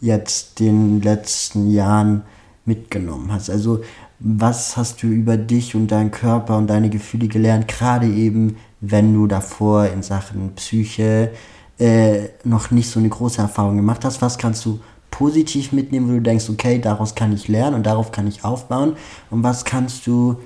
[0.00, 2.22] jetzt den letzten Jahren
[2.66, 3.48] mitgenommen hast?
[3.48, 3.82] Also,
[4.18, 9.14] was hast du über dich und deinen Körper und deine Gefühle gelernt, gerade eben, wenn
[9.14, 11.32] du davor in Sachen Psyche
[11.78, 14.20] äh, noch nicht so eine große Erfahrung gemacht hast?
[14.20, 14.80] Was kannst du
[15.16, 18.96] positiv mitnehmen, wo du denkst, okay, daraus kann ich lernen und darauf kann ich aufbauen?
[19.30, 20.36] Und was kannst du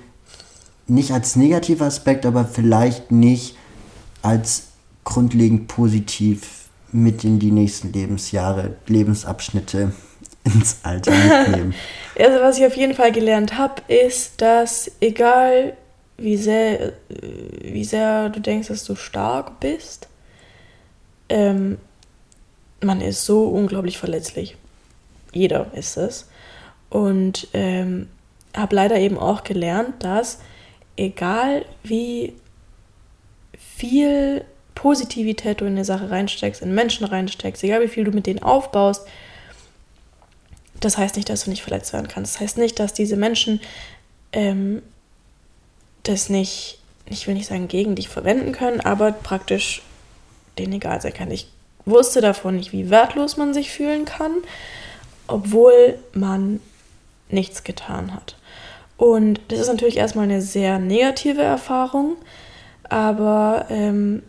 [0.87, 3.56] nicht als negativer Aspekt, aber vielleicht nicht
[4.22, 4.68] als
[5.02, 9.92] grundlegend positiv mit in die nächsten Lebensjahre, Lebensabschnitte
[10.44, 11.74] ins Alter mitnehmen?
[12.18, 15.74] Also was ich auf jeden Fall gelernt habe, ist, dass egal
[16.18, 16.92] wie sehr,
[17.62, 20.06] wie sehr du denkst, dass du stark bist,
[21.30, 21.78] ähm,
[22.83, 24.56] man ist so unglaublich verletzlich.
[25.33, 26.29] Jeder ist es.
[26.88, 28.09] Und ähm,
[28.57, 30.38] habe leider eben auch gelernt, dass
[30.97, 32.35] egal wie
[33.77, 38.27] viel Positivität du in eine Sache reinsteckst, in Menschen reinsteckst, egal wie viel du mit
[38.27, 39.07] denen aufbaust,
[40.81, 42.35] das heißt nicht, dass du nicht verletzt werden kannst.
[42.35, 43.61] Das heißt nicht, dass diese Menschen
[44.33, 44.83] ähm,
[46.03, 49.83] das nicht, ich will nicht sagen, gegen dich verwenden können, aber praktisch
[50.59, 51.31] denen egal sein kann.
[51.31, 51.49] Ich
[51.85, 54.33] wusste davon nicht, wie wertlos man sich fühlen kann,
[55.33, 56.61] obwohl man
[57.29, 58.37] nichts getan hat.
[58.97, 62.16] Und das ist natürlich erstmal eine sehr negative Erfahrung,
[62.88, 64.23] aber ähm,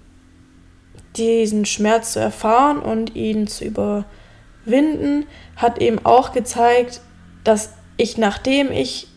[1.17, 5.25] diesen Schmerz zu erfahren und ihn zu überwinden,
[5.57, 7.01] hat eben auch gezeigt,
[7.43, 9.07] dass ich, nachdem ich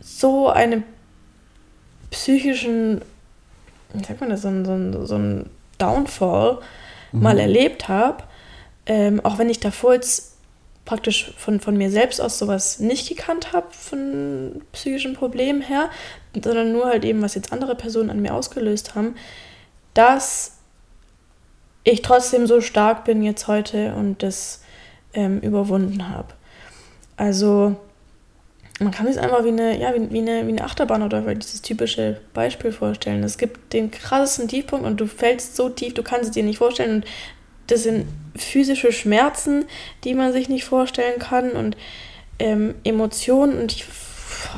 [0.00, 0.82] so einen
[2.10, 3.00] psychischen,
[3.92, 6.58] wie sagt man das, so, so, so einen Downfall
[7.12, 7.22] mhm.
[7.22, 8.24] mal erlebt habe,
[8.86, 10.33] ähm, auch wenn ich davor jetzt
[10.84, 15.90] praktisch von, von mir selbst aus sowas nicht gekannt habe, von psychischen Problemen her,
[16.34, 19.14] sondern nur halt eben, was jetzt andere Personen an mir ausgelöst haben,
[19.94, 20.58] dass
[21.84, 24.62] ich trotzdem so stark bin jetzt heute und das
[25.14, 26.28] ähm, überwunden habe.
[27.16, 27.76] Also
[28.80, 31.62] man kann sich einfach wie eine, ja, wie, wie, eine, wie eine Achterbahn oder dieses
[31.62, 33.22] typische Beispiel vorstellen.
[33.22, 36.58] Es gibt den krassesten Tiefpunkt und du fällst so tief, du kannst es dir nicht
[36.58, 36.96] vorstellen.
[36.96, 37.04] Und
[37.66, 39.64] das sind physische Schmerzen,
[40.04, 41.76] die man sich nicht vorstellen kann und
[42.38, 43.58] ähm, Emotionen.
[43.58, 43.86] Und ich,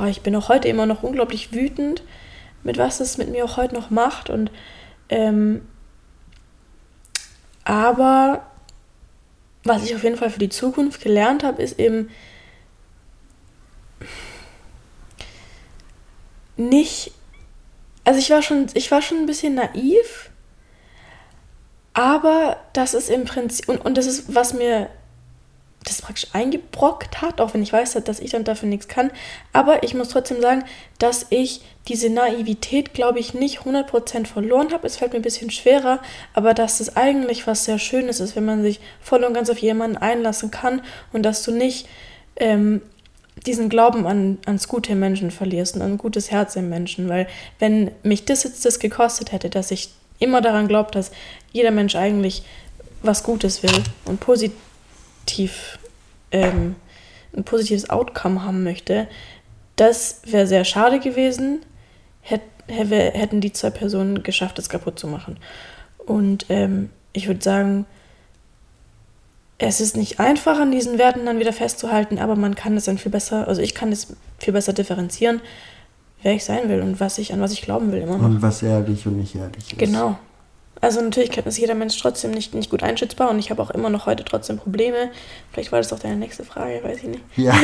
[0.09, 2.03] ich bin auch heute immer noch unglaublich wütend,
[2.62, 4.31] mit was das mit mir auch heute noch macht.
[4.31, 4.51] Und
[5.09, 5.62] ähm,
[7.64, 8.47] aber
[9.64, 12.11] was ich auf jeden Fall für die Zukunft gelernt habe, ist eben,
[16.57, 17.12] nicht
[18.07, 20.31] also ich war schon, ich war schon ein bisschen naiv,
[21.96, 24.90] aber das ist im Prinzip, und, und das ist, was mir
[25.82, 29.11] das praktisch eingebrockt hat, auch wenn ich weiß, dass ich dann dafür nichts kann.
[29.54, 30.64] Aber ich muss trotzdem sagen,
[30.98, 34.87] dass ich diese Naivität, glaube ich, nicht 100% verloren habe.
[34.87, 36.02] Es fällt mir ein bisschen schwerer,
[36.35, 39.59] aber dass es eigentlich was sehr Schönes ist, wenn man sich voll und ganz auf
[39.59, 40.82] jemanden einlassen kann
[41.14, 41.88] und dass du nicht
[42.37, 42.82] ähm,
[43.46, 47.09] diesen Glauben an, ans gute Menschen verlierst und an ein gutes Herz im Menschen.
[47.09, 47.26] Weil
[47.59, 51.11] wenn mich das jetzt das gekostet hätte, dass ich immer daran glaube, dass
[51.52, 52.42] jeder Mensch eigentlich
[53.02, 55.79] was Gutes will und positiv,
[56.31, 56.76] ähm,
[57.37, 59.09] ein positives Outcome haben möchte,
[59.76, 61.61] das wäre sehr schade gewesen,
[62.22, 65.38] hätt, hätten die zwei Personen geschafft, das kaputt zu machen.
[65.98, 67.87] Und ähm, ich würde sagen,
[69.59, 72.98] es ist nicht einfach, an diesen Werten dann wieder festzuhalten, aber man kann es dann
[72.98, 75.40] viel besser, also ich kann es viel besser differenzieren,
[76.26, 78.24] wer ich sein will und was ich, an was ich glauben will immer noch.
[78.24, 79.78] Und was ehrlich und nicht ehrlich ist.
[79.78, 80.18] Genau.
[80.80, 83.90] Also natürlich ist jeder Mensch trotzdem nicht, nicht gut einschätzbar und ich habe auch immer
[83.90, 85.10] noch heute trotzdem Probleme.
[85.52, 87.22] Vielleicht war das auch deine nächste Frage, weiß ich nicht.
[87.36, 87.54] Ja,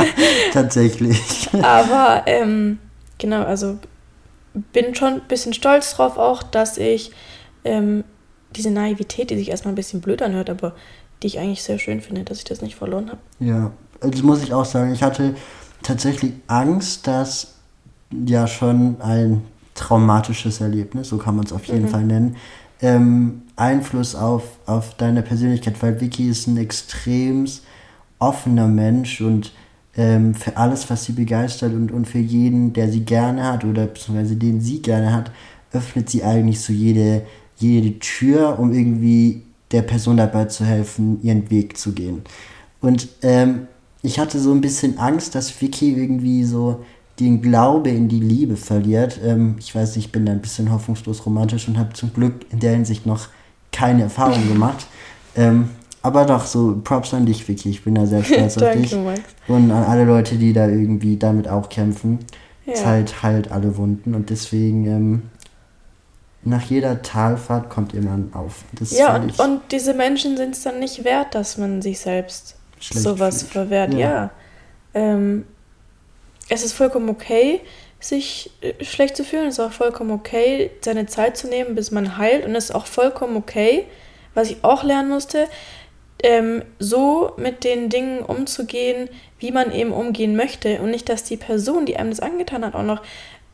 [0.52, 1.48] tatsächlich.
[1.62, 2.78] Aber ähm,
[3.18, 3.78] genau, also
[4.72, 7.10] bin schon ein bisschen stolz drauf auch, dass ich
[7.64, 8.04] ähm,
[8.54, 10.76] diese Naivität, die sich erstmal ein bisschen blöd anhört, aber
[11.24, 13.20] die ich eigentlich sehr schön finde, dass ich das nicht verloren habe.
[13.40, 14.92] Ja, das muss ich auch sagen.
[14.92, 15.34] Ich hatte
[15.82, 17.52] tatsächlich Angst, dass
[18.26, 19.42] ja schon ein
[19.74, 21.88] traumatisches Erlebnis, so kann man es auf jeden mhm.
[21.88, 22.36] Fall nennen,
[22.80, 27.46] ähm, Einfluss auf, auf deine Persönlichkeit, weil Vicky ist ein extrem
[28.18, 29.52] offener Mensch und
[29.96, 33.86] ähm, für alles, was sie begeistert und, und für jeden, der sie gerne hat oder
[33.86, 35.30] beziehungsweise den sie gerne hat,
[35.72, 37.22] öffnet sie eigentlich so jede,
[37.56, 42.22] jede Tür, um irgendwie der Person dabei zu helfen, ihren Weg zu gehen.
[42.80, 43.66] Und ähm,
[44.02, 46.84] ich hatte so ein bisschen Angst, dass Vicky irgendwie so
[47.20, 49.20] den Glaube in die Liebe verliert.
[49.24, 52.60] Ähm, ich weiß, ich bin da ein bisschen hoffnungslos romantisch und habe zum Glück in
[52.60, 53.28] der Hinsicht noch
[53.70, 54.86] keine Erfahrung gemacht.
[55.34, 55.70] Ähm,
[56.02, 57.70] aber doch, so Props an dich, Vicky.
[57.70, 58.94] Ich bin da sehr stolz auf dich.
[58.94, 59.20] Max.
[59.48, 62.18] Und an alle Leute, die da irgendwie damit auch kämpfen.
[62.66, 62.74] Ja.
[62.74, 65.22] Zeit heilt alle Wunden und deswegen ähm,
[66.44, 68.64] nach jeder Talfahrt kommt jemand auf.
[68.72, 72.56] Das ja, und, und, diese Menschen sind es dann nicht wert, dass man sich selbst
[72.78, 73.52] sowas fühlt.
[73.52, 73.94] verwehrt.
[73.94, 73.98] Ja.
[73.98, 74.30] ja.
[74.94, 75.44] Ähm,
[76.48, 77.60] es ist vollkommen okay,
[78.00, 79.46] sich äh, schlecht zu fühlen.
[79.46, 82.44] Es ist auch vollkommen okay, seine Zeit zu nehmen, bis man heilt.
[82.44, 83.86] Und es ist auch vollkommen okay,
[84.34, 85.46] was ich auch lernen musste,
[86.22, 90.80] ähm, so mit den Dingen umzugehen, wie man eben umgehen möchte.
[90.80, 93.02] Und nicht, dass die Person, die einem das angetan hat, auch noch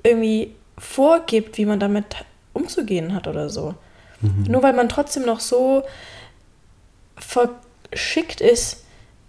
[0.03, 2.05] irgendwie vorgibt, wie man damit
[2.53, 3.75] umzugehen hat oder so.
[4.21, 4.45] Mhm.
[4.49, 5.83] Nur weil man trotzdem noch so
[7.17, 8.85] verschickt ist,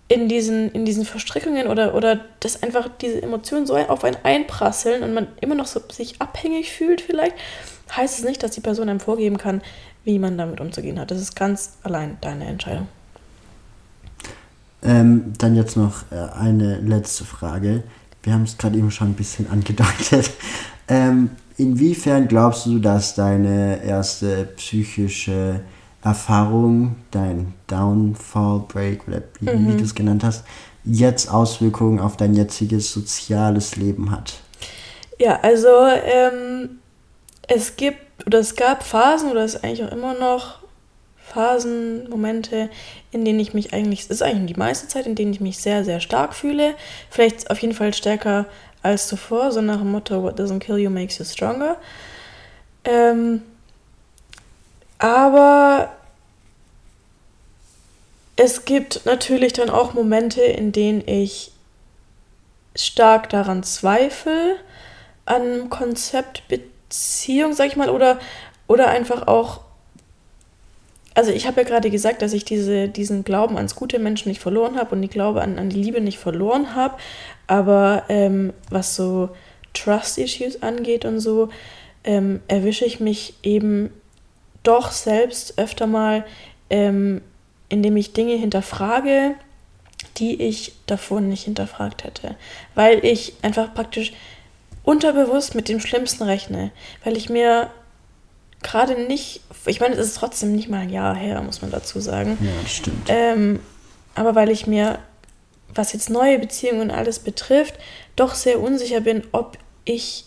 [0.09, 5.03] in diesen, in diesen Verstrickungen oder, oder dass einfach diese Emotionen so auf einen einprasseln
[5.03, 7.35] und man immer noch so sich abhängig fühlt vielleicht,
[7.95, 9.61] heißt es nicht, dass die Person einem vorgeben kann,
[10.03, 11.11] wie man damit umzugehen hat.
[11.11, 12.87] Das ist ganz allein deine Entscheidung.
[14.81, 17.83] Ähm, dann jetzt noch äh, eine letzte Frage.
[18.23, 20.31] Wir haben es gerade eben schon ein bisschen angedeutet.
[20.87, 25.61] Ähm, inwiefern glaubst du, dass deine erste psychische
[26.01, 29.67] Erfahrung, dein Downfall Break oder wie, mhm.
[29.67, 30.43] wie du es genannt hast,
[30.85, 34.35] jetzt Auswirkungen auf dein jetziges soziales Leben hat?
[35.17, 36.79] Ja, also ähm,
[37.47, 40.59] es gibt oder es gab Phasen oder es ist eigentlich auch immer noch
[41.17, 42.69] Phasen, Momente,
[43.11, 45.59] in denen ich mich eigentlich, es ist eigentlich die meiste Zeit, in denen ich mich
[45.59, 46.73] sehr, sehr stark fühle.
[47.09, 48.45] Vielleicht auf jeden Fall stärker
[48.81, 51.77] als zuvor, so nach dem Motto, what doesn't kill you makes you stronger.
[52.83, 53.41] Ähm,
[54.99, 55.89] aber
[58.35, 61.51] es gibt natürlich dann auch Momente, in denen ich
[62.75, 64.55] stark daran zweifle,
[65.25, 68.19] an Konzept Beziehung, sag ich mal, oder,
[68.67, 69.61] oder einfach auch.
[71.15, 74.41] Also ich habe ja gerade gesagt, dass ich diese, diesen Glauben ans gute Menschen nicht
[74.41, 76.95] verloren habe und die Glaube an, an die Liebe nicht verloren habe.
[77.47, 79.29] Aber ähm, was so
[79.73, 81.49] Trust-Issues angeht und so,
[82.05, 83.91] ähm, erwische ich mich eben
[84.69, 86.23] doch selbst öfter mal,
[86.69, 87.21] ähm,
[87.69, 89.33] indem ich Dinge hinterfrage,
[90.17, 92.35] die ich davor nicht hinterfragt hätte.
[92.75, 94.13] Weil ich einfach praktisch
[94.83, 96.71] unterbewusst mit dem Schlimmsten rechne.
[97.03, 97.71] Weil ich mir
[98.61, 101.99] gerade nicht, ich meine, es ist trotzdem nicht mal ein Jahr her, muss man dazu
[101.99, 102.37] sagen.
[102.39, 103.07] Ja, stimmt.
[103.07, 103.59] Ähm,
[104.13, 104.99] aber weil ich mir,
[105.73, 107.73] was jetzt neue Beziehungen und alles betrifft,
[108.15, 110.25] doch sehr unsicher bin, ob ich,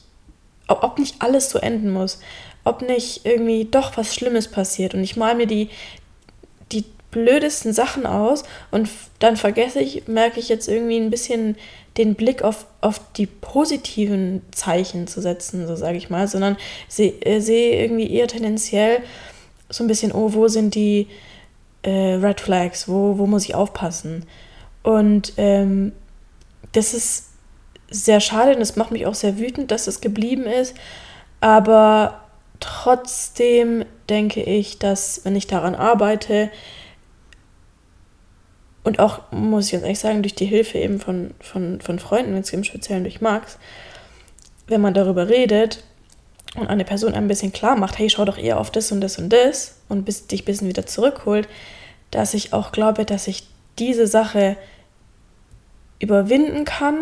[0.66, 2.18] ob nicht alles so enden muss
[2.64, 4.94] ob nicht irgendwie doch was Schlimmes passiert.
[4.94, 5.68] Und ich mal mir die,
[6.70, 11.56] die blödesten Sachen aus und dann vergesse ich, merke ich jetzt irgendwie ein bisschen
[11.98, 16.56] den Blick auf, auf die positiven Zeichen zu setzen, so sage ich mal, sondern
[16.88, 19.00] sehe äh, seh irgendwie eher tendenziell
[19.68, 21.06] so ein bisschen, oh, wo sind die
[21.82, 24.24] äh, Red Flags, wo, wo muss ich aufpassen?
[24.82, 25.92] Und ähm,
[26.72, 27.28] das ist
[27.90, 30.74] sehr schade und es macht mich auch sehr wütend, dass es geblieben ist.
[31.40, 32.21] Aber
[32.62, 36.50] trotzdem denke ich, dass wenn ich daran arbeite,
[38.84, 42.36] und auch, muss ich ganz ehrlich sagen, durch die Hilfe eben von, von, von Freunden,
[42.36, 43.58] jetzt im Speziellen durch Max,
[44.66, 45.84] wenn man darüber redet
[46.56, 49.18] und eine Person ein bisschen klar macht, hey, schau doch eher auf das und das
[49.18, 51.48] und das und bis, dich ein bisschen wieder zurückholt,
[52.10, 53.46] dass ich auch glaube, dass ich
[53.78, 54.56] diese Sache
[56.00, 56.96] überwinden kann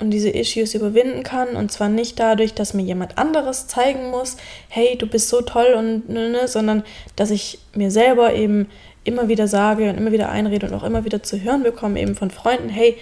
[0.00, 1.56] und diese Issues überwinden kann.
[1.56, 4.36] Und zwar nicht dadurch, dass mir jemand anderes zeigen muss,
[4.68, 6.82] hey, du bist so toll und ne, ne, sondern
[7.16, 8.68] dass ich mir selber eben
[9.04, 12.14] immer wieder sage und immer wieder einrede und auch immer wieder zu hören bekomme, eben
[12.14, 12.96] von Freunden, hey,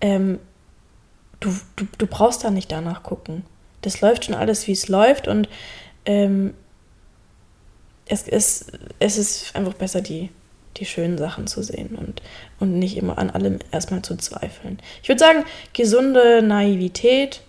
[0.00, 0.38] ähm,
[1.40, 3.44] du, du, du brauchst da nicht danach gucken.
[3.82, 5.48] Das läuft schon alles, wie es läuft und
[6.06, 6.54] ähm,
[8.06, 10.30] es, ist, es ist einfach besser, die,
[10.76, 12.22] die schönen Sachen zu sehen und,
[12.58, 14.78] und nicht immer an allem erstmal zu zweifeln.
[15.02, 17.42] Ich würde sagen, gesunde Naivität,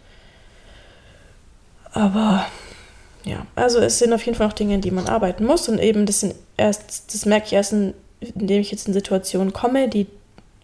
[1.92, 2.46] aber
[3.24, 5.80] ja, also es sind auf jeden Fall noch Dinge, in die man arbeiten muss und
[5.80, 9.90] eben das sind erst, das merke ich erst, in, indem ich jetzt in Situationen komme,
[9.90, 10.08] die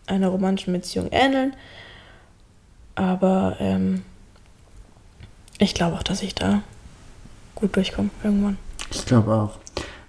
[0.07, 1.55] einer romantischen Beziehung ähneln.
[2.95, 4.03] Aber ähm,
[5.59, 6.61] ich glaube auch, dass ich da
[7.55, 8.57] gut durchkomme irgendwann.
[8.91, 9.59] Ich glaube auch.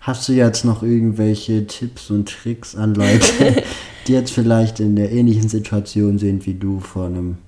[0.01, 3.63] Hast du jetzt noch irgendwelche Tipps und Tricks an Leute,
[4.07, 7.39] die jetzt vielleicht in der ähnlichen Situation sind wie du vor einem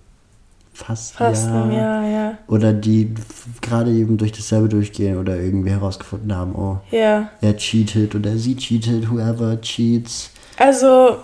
[0.76, 2.38] fast Fast Jahr, ja, ja.
[2.48, 3.14] Oder die
[3.62, 7.30] gerade eben durch dasselbe durchgehen oder irgendwie herausgefunden haben, oh, ja.
[7.40, 10.30] er cheatet oder sie cheatet, whoever cheats.
[10.58, 11.16] Also,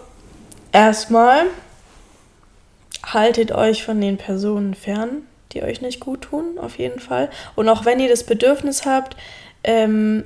[0.73, 1.45] erstmal
[3.05, 7.29] haltet euch von den Personen fern, die euch nicht gut tun, auf jeden Fall.
[7.55, 9.17] Und auch wenn ihr das Bedürfnis habt,
[9.65, 10.25] ähm,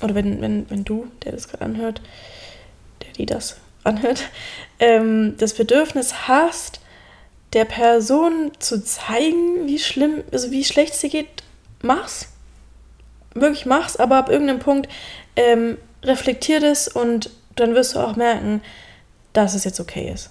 [0.00, 2.00] oder wenn, wenn, wenn du, der das gerade anhört,
[3.02, 4.22] der die das anhört,
[4.78, 6.80] ähm, das Bedürfnis hast,
[7.52, 11.28] der Person zu zeigen, wie schlimm, also wie schlecht sie geht,
[11.82, 12.28] mach's.
[13.34, 14.88] Wirklich mach's, aber ab irgendeinem Punkt
[15.36, 18.62] ähm, reflektier das und dann wirst du auch merken,
[19.32, 20.30] dass es jetzt okay ist.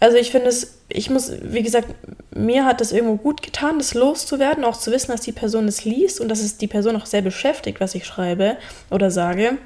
[0.00, 1.88] Also ich finde es, ich muss, wie gesagt,
[2.30, 5.84] mir hat das irgendwo gut getan, das loszuwerden, auch zu wissen, dass die Person es
[5.84, 8.56] liest und dass es die Person auch sehr beschäftigt, was ich schreibe
[8.90, 9.58] oder sage.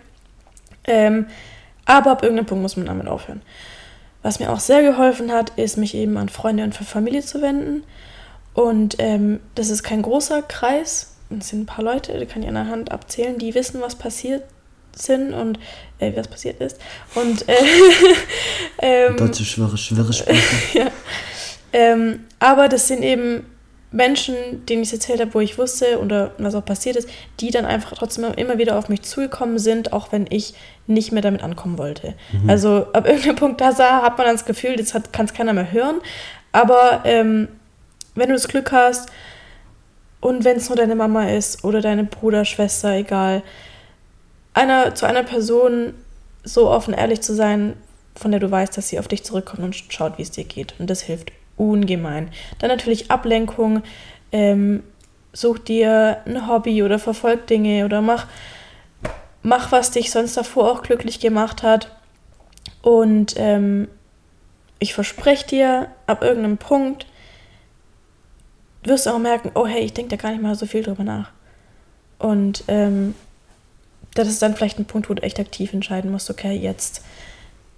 [0.85, 1.27] Ähm,
[1.85, 3.43] aber ab irgendeinem Punkt muss man damit aufhören.
[4.23, 7.85] Was mir auch sehr geholfen hat, ist, mich eben an Freunde und Familie zu wenden.
[8.55, 11.15] Und ähm, das ist kein großer Kreis.
[11.37, 13.97] Es sind ein paar Leute, die kann ich an der Hand abzählen, die wissen, was
[13.97, 14.45] passiert
[14.95, 15.59] sind und
[15.99, 16.79] äh, was passiert ist.
[17.15, 17.55] Und äh,
[18.79, 20.43] ähm, dazu schwere, schwere Sprüche.
[20.79, 20.87] ja.
[21.73, 23.47] Ähm, aber das sind eben
[23.93, 27.09] Menschen, denen ich es erzählt habe, wo ich wusste oder was auch passiert ist,
[27.41, 30.55] die dann einfach trotzdem immer wieder auf mich zugekommen sind, auch wenn ich
[30.87, 32.15] nicht mehr damit ankommen wollte.
[32.33, 32.49] Mhm.
[32.49, 35.53] Also ab irgendeinem Punkt da sah, hat man dann das Gefühl, das kann es keiner
[35.53, 36.01] mehr hören.
[36.53, 37.49] Aber ähm,
[38.15, 39.11] wenn du das Glück hast
[40.21, 43.43] und wenn es nur deine Mama ist oder deine Bruder, Schwester, egal,
[44.55, 45.95] einer, zu einer Person
[46.45, 47.75] so offen ehrlich zu sein,
[48.15, 50.75] von der du weißt, dass sie auf dich zurückkommt und schaut, wie es dir geht.
[50.79, 51.33] Und das hilft
[51.71, 52.31] ungemein.
[52.59, 53.83] Dann natürlich Ablenkung.
[54.33, 54.83] Ähm,
[55.33, 58.27] such dir ein Hobby oder verfolg Dinge oder mach,
[59.43, 61.91] mach, was dich sonst davor auch glücklich gemacht hat.
[62.83, 63.89] Und ähm,
[64.79, 67.07] ich verspreche dir, ab irgendeinem Punkt
[68.83, 71.05] wirst du auch merken, oh hey, ich denke da gar nicht mal so viel drüber
[71.05, 71.31] nach.
[72.19, 73.15] Und ähm,
[74.15, 77.03] das ist dann vielleicht ein Punkt, wo du echt aktiv entscheiden musst, okay, jetzt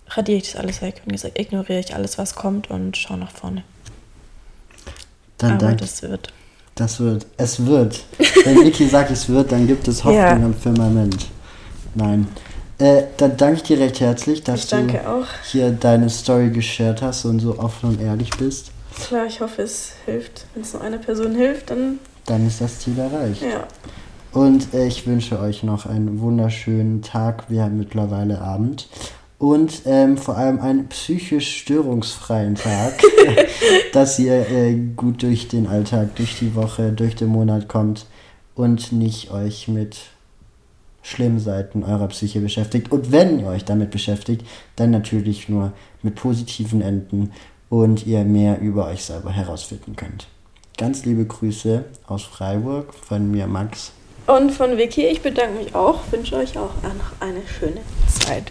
[0.09, 3.65] radiere ich das alles weg und ignoriere ich alles, was kommt und schaue nach vorne.
[5.39, 5.77] Dann Aber danke.
[5.83, 6.33] das wird.
[6.75, 7.27] Das wird.
[7.37, 8.05] Es wird.
[8.45, 10.33] Wenn Niki sagt, es wird, dann gibt es Hoffnung ja.
[10.33, 11.27] am Firmament.
[11.95, 12.27] Nein.
[12.79, 15.27] Äh, dann danke ich dir recht herzlich, dass du auch.
[15.51, 18.73] hier deine Story geshared hast und so offen und ehrlich bist.
[19.07, 20.47] Klar, ich hoffe, es hilft.
[20.55, 21.99] Wenn es nur einer Person hilft, dann.
[22.27, 23.43] Dann ist das Ziel erreicht.
[23.43, 23.67] Ja.
[24.33, 27.45] Und äh, ich wünsche euch noch einen wunderschönen Tag.
[27.49, 28.89] Wir haben mittlerweile Abend
[29.39, 33.01] und ähm, vor allem einen psychisch störungsfreien Tag,
[33.93, 38.07] dass ihr äh, gut durch den Alltag, durch die Woche, durch den Monat kommt
[38.55, 39.99] und nicht euch mit
[41.03, 42.91] schlimmen Seiten eurer Psyche beschäftigt.
[42.91, 45.73] Und wenn ihr euch damit beschäftigt, dann natürlich nur
[46.03, 47.33] mit positiven Enden
[47.69, 50.29] und ihr mehr über euch selber herausfinden könnt.
[50.79, 53.93] Ganz liebe Grüße aus Freiburg von mir, Max.
[54.27, 55.07] Und von Vicky.
[55.07, 58.51] Ich bedanke mich auch, wünsche euch auch noch eine schöne Zeit.